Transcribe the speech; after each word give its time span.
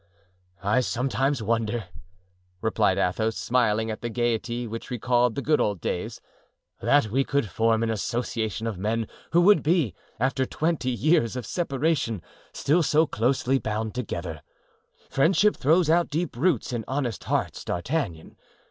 "I 0.63 0.79
sometimes 0.79 1.43
wonder," 1.43 1.83
replied 2.59 2.97
Athos, 2.97 3.37
smiling 3.37 3.91
at 3.91 4.01
that 4.01 4.09
gayety 4.09 4.65
which 4.65 4.89
recalled 4.89 5.35
the 5.35 5.43
good 5.43 5.61
old 5.61 5.79
days, 5.79 6.19
"that 6.81 7.11
we 7.11 7.23
could 7.23 7.47
form 7.47 7.83
an 7.83 7.91
association 7.91 8.65
of 8.65 8.79
men 8.79 9.07
who 9.33 9.41
would 9.41 9.61
be, 9.61 9.93
after 10.19 10.43
twenty 10.47 10.89
years 10.89 11.35
of 11.35 11.45
separation, 11.45 12.23
still 12.51 12.81
so 12.81 13.05
closely 13.05 13.59
bound 13.59 13.93
together. 13.93 14.41
Friendship 15.11 15.55
throws 15.55 15.87
out 15.87 16.09
deep 16.09 16.35
roots 16.35 16.73
in 16.73 16.83
honest 16.87 17.25
hearts, 17.25 17.63
D'Artagnan. 17.63 18.37